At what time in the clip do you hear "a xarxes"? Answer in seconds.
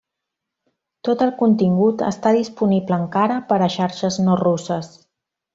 3.67-4.21